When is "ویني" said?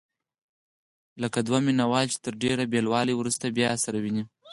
4.03-4.23